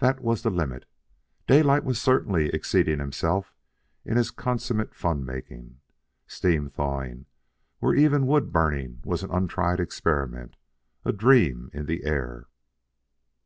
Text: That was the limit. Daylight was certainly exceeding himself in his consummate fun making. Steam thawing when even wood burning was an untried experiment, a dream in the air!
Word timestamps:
That 0.00 0.20
was 0.20 0.42
the 0.42 0.50
limit. 0.50 0.84
Daylight 1.46 1.82
was 1.82 1.98
certainly 1.98 2.50
exceeding 2.50 2.98
himself 2.98 3.54
in 4.04 4.18
his 4.18 4.30
consummate 4.30 4.94
fun 4.94 5.24
making. 5.24 5.80
Steam 6.26 6.68
thawing 6.68 7.24
when 7.78 7.98
even 7.98 8.26
wood 8.26 8.52
burning 8.52 9.00
was 9.02 9.22
an 9.22 9.30
untried 9.30 9.80
experiment, 9.80 10.56
a 11.06 11.12
dream 11.14 11.70
in 11.72 11.86
the 11.86 12.04
air! 12.04 12.48